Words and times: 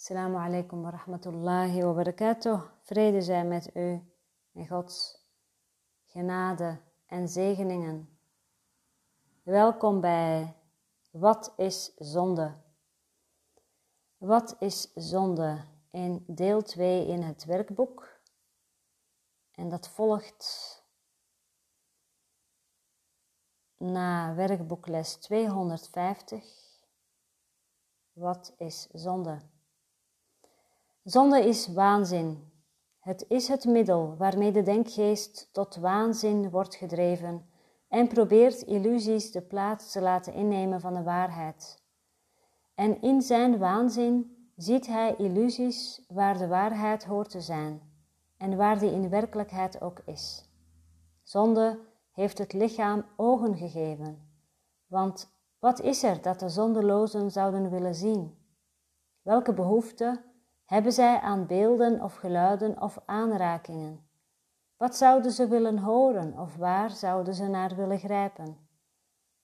Assalamu 0.00 0.38
alaikum 0.38 0.82
wa 0.82 0.90
rahmatullahi 0.90 1.82
wa 1.82 1.92
barakatuh. 1.92 2.62
Vrede 2.82 3.22
zij 3.22 3.44
met 3.44 3.76
u 3.76 4.02
en 4.52 4.66
Gods 4.66 5.24
genade 6.04 6.80
en 7.06 7.28
zegeningen. 7.28 8.18
Welkom 9.42 10.00
bij 10.00 10.54
Wat 11.10 11.52
is 11.56 11.92
zonde? 11.96 12.54
Wat 14.16 14.56
is 14.58 14.92
zonde? 14.94 15.64
In 15.90 16.24
deel 16.26 16.62
2 16.62 17.06
in 17.06 17.22
het 17.22 17.44
werkboek. 17.44 18.20
En 19.52 19.68
dat 19.68 19.88
volgt 19.88 20.82
na 23.76 24.34
werkboekles 24.34 25.14
250. 25.14 26.44
Wat 28.12 28.54
is 28.56 28.88
zonde? 28.92 29.38
Zonde 31.08 31.44
is 31.46 31.68
waanzin. 31.68 32.52
Het 33.00 33.24
is 33.28 33.48
het 33.48 33.64
middel 33.64 34.16
waarmee 34.16 34.52
de 34.52 34.62
denkgeest 34.62 35.48
tot 35.52 35.76
waanzin 35.76 36.50
wordt 36.50 36.74
gedreven 36.74 37.46
en 37.88 38.08
probeert 38.08 38.62
illusies 38.62 39.32
de 39.32 39.42
plaats 39.42 39.92
te 39.92 40.00
laten 40.00 40.32
innemen 40.32 40.80
van 40.80 40.94
de 40.94 41.02
waarheid. 41.02 41.82
En 42.74 43.00
in 43.00 43.22
zijn 43.22 43.58
waanzin 43.58 44.36
ziet 44.56 44.86
hij 44.86 45.14
illusies 45.16 46.04
waar 46.08 46.38
de 46.38 46.46
waarheid 46.46 47.04
hoort 47.04 47.30
te 47.30 47.40
zijn 47.40 47.82
en 48.36 48.56
waar 48.56 48.78
die 48.78 48.92
in 48.92 49.08
werkelijkheid 49.08 49.80
ook 49.80 50.02
is. 50.04 50.50
Zonde 51.22 51.78
heeft 52.12 52.38
het 52.38 52.52
lichaam 52.52 53.04
ogen 53.16 53.56
gegeven, 53.56 54.28
want 54.86 55.30
wat 55.58 55.80
is 55.80 56.02
er 56.02 56.22
dat 56.22 56.40
de 56.40 56.48
zondelozen 56.48 57.30
zouden 57.30 57.70
willen 57.70 57.94
zien? 57.94 58.36
Welke 59.22 59.52
behoefte 59.52 60.26
hebben 60.68 60.92
zij 60.92 61.20
aan 61.20 61.46
beelden 61.46 62.02
of 62.02 62.14
geluiden 62.14 62.82
of 62.82 62.98
aanrakingen? 63.04 64.08
Wat 64.76 64.96
zouden 64.96 65.30
ze 65.32 65.48
willen 65.48 65.78
horen 65.78 66.38
of 66.38 66.56
waar 66.56 66.90
zouden 66.90 67.34
ze 67.34 67.46
naar 67.46 67.76
willen 67.76 67.98
grijpen? 67.98 68.68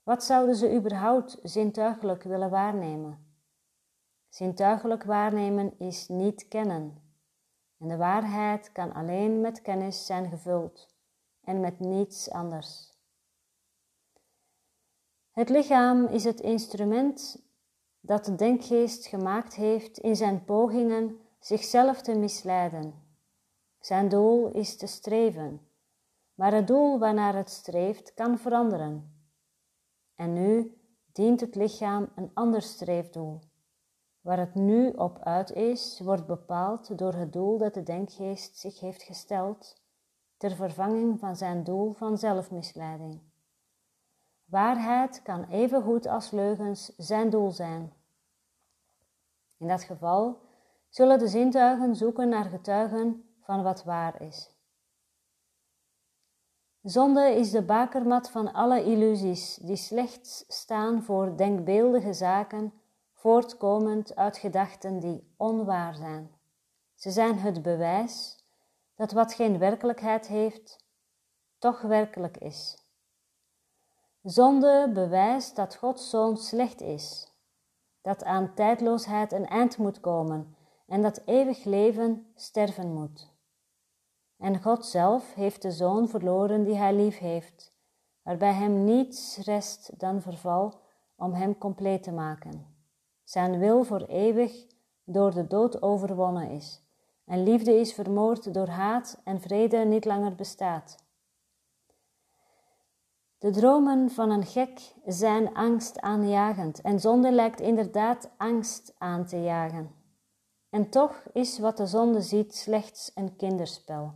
Wat 0.03 0.25
zouden 0.25 0.57
ze 0.57 0.75
überhaupt 0.75 1.39
zintuigelijk 1.43 2.23
willen 2.23 2.51
waarnemen? 2.51 3.37
Zintuigelijk 4.29 5.05
waarnemen 5.05 5.79
is 5.79 6.09
niet 6.09 6.49
kennen. 6.49 7.03
En 7.79 7.89
de 7.89 7.97
waarheid 7.97 8.73
kan 8.73 8.93
alleen 8.93 9.41
met 9.41 9.63
kennis 9.63 10.07
zijn 10.07 10.29
gevuld 10.29 10.95
en 11.45 11.61
met 11.61 11.81
niets 11.81 12.31
anders. 12.31 12.93
Het 15.31 15.49
lichaam 15.49 16.07
is 16.07 16.25
het 16.25 16.41
instrument 16.41 17.43
dat 18.07 18.25
de 18.25 18.35
denkgeest 18.35 19.07
gemaakt 19.07 19.55
heeft 19.55 19.99
in 19.99 20.17
zijn 20.17 20.45
pogingen 20.45 21.19
zichzelf 21.39 22.03
te 22.03 22.15
misleiden. 22.15 22.95
Zijn 23.81 24.09
doel 24.09 24.51
is 24.51 24.77
te 24.77 24.87
streven, 24.87 25.61
maar 26.35 26.55
het 26.55 26.67
doel 26.67 26.99
waarnaar 26.99 27.35
het 27.35 27.51
streeft 27.51 28.15
kan 28.15 28.39
veranderen. 28.39 29.15
En 30.15 30.33
nu 30.33 30.79
dient 31.13 31.41
het 31.41 31.55
lichaam 31.55 32.09
een 32.15 32.31
ander 32.35 32.63
streefdoel. 32.63 33.41
Waar 34.21 34.39
het 34.39 34.55
nu 34.55 34.91
op 34.91 35.19
uit 35.19 35.51
is, 35.51 36.01
wordt 36.01 36.27
bepaald 36.27 36.99
door 36.99 37.15
het 37.15 37.33
doel 37.33 37.59
dat 37.59 37.75
de 37.75 37.83
denkgeest 37.83 38.59
zich 38.59 38.81
heeft 38.81 39.03
gesteld 39.03 39.83
ter 40.37 40.51
vervanging 40.51 41.19
van 41.19 41.37
zijn 41.37 41.65
doel 41.65 41.93
van 41.93 42.19
zelfmisleiding. 42.19 43.21
Waarheid 44.45 45.23
kan 45.23 45.45
even 45.45 45.83
goed 45.83 46.07
als 46.07 46.31
leugens 46.31 46.93
zijn 46.97 47.31
doel 47.31 47.51
zijn. 47.51 47.93
In 49.57 49.69
dat 49.69 49.83
geval 49.83 50.41
zullen 50.89 51.19
de 51.19 51.29
zintuigen 51.29 51.97
zoeken 51.97 52.29
naar 52.29 52.45
getuigen 52.45 53.29
van 53.41 53.63
wat 53.63 53.85
waar 53.85 54.23
is. 54.23 54.55
Zonde 56.83 57.35
is 57.35 57.51
de 57.51 57.63
bakermat 57.63 58.31
van 58.31 58.53
alle 58.53 58.85
illusies 58.85 59.55
die 59.57 59.77
slechts 59.77 60.45
staan 60.49 61.03
voor 61.03 61.37
denkbeeldige 61.37 62.13
zaken, 62.13 62.73
voortkomend 63.13 64.17
uit 64.17 64.37
gedachten 64.37 64.99
die 65.01 65.35
onwaar 65.37 65.95
zijn. 65.95 66.31
Ze 66.95 67.11
zijn 67.11 67.39
het 67.39 67.63
bewijs 67.63 68.45
dat 68.95 69.13
wat 69.13 69.35
geen 69.35 69.59
werkelijkheid 69.59 70.27
heeft, 70.27 70.85
toch 71.59 71.81
werkelijk 71.81 72.37
is. 72.37 72.84
Zonde 74.25 74.91
bewijst 74.95 75.57
dat 75.57 75.77
Gods 75.77 76.11
zoon 76.11 76.37
slecht 76.37 76.81
is, 76.81 77.33
dat 78.03 78.25
aan 78.25 78.55
tijdloosheid 78.55 79.33
een 79.33 79.47
eind 79.47 79.79
moet 79.79 80.01
komen 80.01 80.57
en 80.87 81.03
dat 81.03 81.23
eeuwig 81.25 81.65
leven 81.65 82.27
sterven 82.35 82.93
moet. 82.93 83.31
En 84.39 84.63
God 84.63 84.87
zelf 84.87 85.35
heeft 85.35 85.63
de 85.63 85.71
zoon 85.71 86.09
verloren 86.09 86.65
die 86.65 86.77
hij 86.77 86.95
lief 86.95 87.19
heeft, 87.19 87.73
waarbij 88.23 88.53
hem 88.53 88.85
niets 88.85 89.37
rest 89.37 90.01
dan 90.01 90.23
verval 90.23 90.81
om 91.17 91.33
hem 91.33 91.59
compleet 91.59 92.03
te 92.03 92.13
maken. 92.13 92.77
Zijn 93.25 93.59
wil 93.59 93.85
voor 93.85 94.03
eeuwig 94.03 94.67
door 95.05 95.35
de 95.35 95.47
dood 95.47 95.83
overwonnen 95.83 96.51
is 96.51 96.83
en 97.25 97.43
liefde 97.43 97.81
is 97.81 97.93
vermoord 97.95 98.55
door 98.55 98.69
haat 98.69 99.21
en 99.25 99.41
vrede 99.41 99.79
niet 99.79 100.05
langer 100.05 100.35
bestaat. 100.35 101.04
De 103.39 103.51
dromen 103.51 104.11
van 104.11 104.31
een 104.31 104.47
gek 104.47 104.95
zijn 105.07 105.55
angst 105.55 106.01
aanjagend 106.01 106.81
en 106.81 107.01
zonde 107.01 107.33
lijkt 107.33 107.61
inderdaad 107.61 108.31
angst 108.37 108.95
aan 108.99 109.27
te 109.27 109.43
jagen. 109.43 109.95
En 110.71 110.91
toch 110.91 111.23
is 111.33 111.59
wat 111.59 111.77
de 111.77 111.87
zonde 111.87 112.21
ziet 112.21 112.55
slechts 112.55 113.11
een 113.15 113.37
kinderspel. 113.37 114.15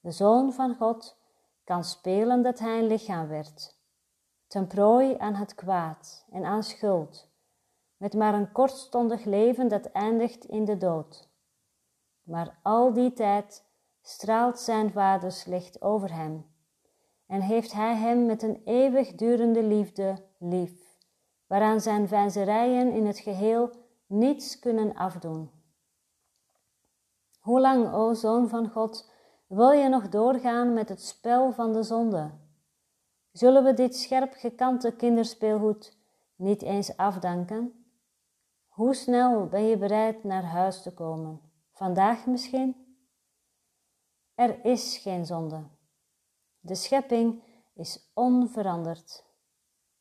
De 0.00 0.10
Zoon 0.10 0.52
van 0.52 0.74
God 0.74 1.16
kan 1.64 1.84
spelen 1.84 2.42
dat 2.42 2.58
hij 2.58 2.78
een 2.78 2.86
lichaam 2.86 3.28
werd, 3.28 3.76
ten 4.46 4.66
prooi 4.66 5.14
aan 5.18 5.34
het 5.34 5.54
kwaad 5.54 6.26
en 6.30 6.44
aan 6.44 6.62
schuld, 6.62 7.28
met 7.96 8.14
maar 8.14 8.34
een 8.34 8.52
kortstondig 8.52 9.24
leven 9.24 9.68
dat 9.68 9.86
eindigt 9.86 10.44
in 10.44 10.64
de 10.64 10.76
dood. 10.76 11.28
Maar 12.22 12.58
al 12.62 12.92
die 12.92 13.12
tijd 13.12 13.64
straalt 14.02 14.58
zijn 14.58 14.92
vaders 14.92 15.44
licht 15.44 15.82
over 15.82 16.14
hem 16.14 16.55
en 17.26 17.40
heeft 17.40 17.72
hij 17.72 17.96
hem 17.96 18.26
met 18.26 18.42
een 18.42 18.60
eeuwigdurende 18.64 19.62
liefde 19.62 20.24
lief, 20.38 20.98
waaraan 21.46 21.80
zijn 21.80 22.08
vijzerijen 22.08 22.92
in 22.92 23.06
het 23.06 23.18
geheel 23.18 23.70
niets 24.06 24.58
kunnen 24.58 24.94
afdoen. 24.94 25.50
Hoe 27.40 27.60
lang, 27.60 27.92
o 27.92 28.14
Zoon 28.14 28.48
van 28.48 28.70
God, 28.70 29.10
wil 29.46 29.70
je 29.70 29.88
nog 29.88 30.08
doorgaan 30.08 30.72
met 30.72 30.88
het 30.88 31.02
spel 31.02 31.52
van 31.52 31.72
de 31.72 31.82
zonde? 31.82 32.30
Zullen 33.32 33.64
we 33.64 33.74
dit 33.74 33.96
scherp 33.96 34.32
gekante 34.32 34.96
kinderspeelgoed 34.96 35.98
niet 36.36 36.62
eens 36.62 36.96
afdanken? 36.96 37.86
Hoe 38.66 38.94
snel 38.94 39.46
ben 39.46 39.62
je 39.62 39.78
bereid 39.78 40.24
naar 40.24 40.44
huis 40.44 40.82
te 40.82 40.94
komen? 40.94 41.40
Vandaag 41.72 42.26
misschien? 42.26 42.98
Er 44.34 44.64
is 44.64 44.96
geen 44.96 45.26
zonde. 45.26 45.75
De 46.66 46.74
schepping 46.74 47.42
is 47.74 48.10
onveranderd. 48.14 49.24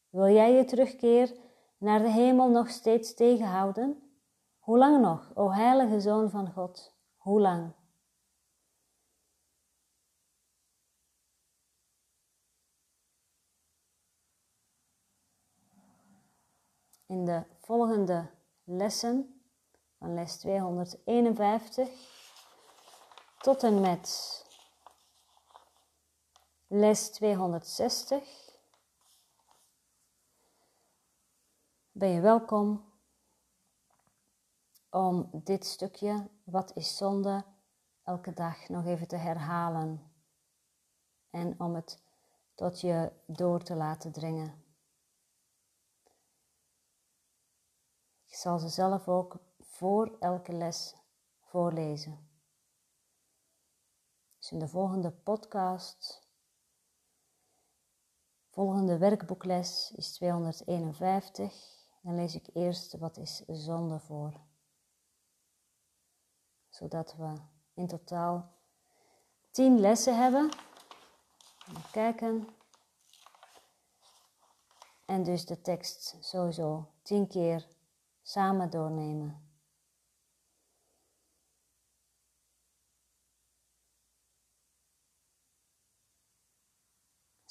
Wil 0.09 0.33
jij 0.33 0.53
je 0.53 0.65
terugkeer 0.65 1.35
naar 1.77 1.99
de 1.99 2.09
hemel 2.09 2.49
nog 2.49 2.69
steeds 2.69 3.13
tegenhouden? 3.13 4.17
Hoe 4.59 4.77
lang 4.77 5.01
nog, 5.01 5.31
o 5.33 5.51
heilige 5.51 5.99
Zoon 5.99 6.29
van 6.29 6.51
God? 6.51 6.93
Hoe 7.15 7.41
lang? 7.41 7.73
In 17.05 17.25
de 17.25 17.43
volgende 17.59 18.29
lessen 18.63 19.41
van 19.97 20.13
les 20.13 20.37
251 20.37 21.89
tot 23.37 23.63
en 23.63 23.81
met 23.81 24.43
les 26.67 27.11
260 27.11 28.59
ben 31.91 32.09
je 32.09 32.21
welkom 32.21 32.93
om 34.89 35.29
dit 35.31 35.65
stukje, 35.65 36.29
wat 36.43 36.75
is 36.75 36.97
zonde, 36.97 37.45
elke 38.03 38.33
dag 38.33 38.69
nog 38.69 38.85
even 38.85 39.07
te 39.07 39.15
herhalen 39.15 40.11
en 41.29 41.59
om 41.59 41.75
het 41.75 42.03
tot 42.53 42.81
je 42.81 43.11
door 43.25 43.63
te 43.63 43.75
laten 43.75 44.11
dringen. 44.11 44.63
Ik 48.25 48.35
zal 48.35 48.59
ze 48.59 48.69
zelf 48.69 49.07
ook 49.07 49.37
voor 49.59 50.17
elke 50.19 50.53
les 50.53 50.95
voorlezen. 51.39 52.29
Dus 54.37 54.51
in 54.51 54.59
de 54.59 54.67
volgende 54.67 55.11
podcast, 55.11 56.24
volgende 58.55 58.97
werkboekles 58.97 59.93
is 59.95 60.13
251. 60.13 61.53
Dan 62.01 62.15
lees 62.15 62.35
ik 62.35 62.47
eerst 62.53 62.97
wat 62.97 63.17
is 63.17 63.43
zonde 63.47 63.99
voor. 63.99 64.33
zodat 66.69 67.15
we 67.15 67.33
in 67.73 67.87
totaal 67.87 68.51
10 69.51 69.79
lessen 69.79 70.17
hebben. 70.17 70.49
Even 71.69 71.91
kijken. 71.91 72.47
En 75.05 75.23
dus 75.23 75.45
de 75.45 75.61
tekst 75.61 76.17
sowieso 76.19 76.87
10 77.01 77.27
keer 77.27 77.67
samen 78.21 78.69
doornemen. 78.69 79.44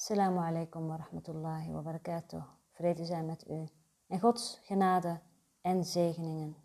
Assalamu 0.05 0.41
alaikum 0.41 0.89
wa 0.89 0.97
rahmatullahi 0.97 1.73
wa 1.73 1.83
barakatuh. 1.83 2.43
Vrede 2.73 3.05
zijn 3.05 3.27
met 3.27 3.45
u. 3.49 3.69
En 4.07 4.21
Gods 4.21 4.61
genade 4.63 5.21
en 5.61 5.85
zegeningen. 5.85 6.57